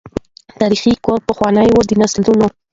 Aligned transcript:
تاریخي 0.59 0.91
کور 1.05 1.19
پخوانی 1.27 1.67
وو 1.71 1.81
د 1.89 1.91
نسلونو 2.01 2.47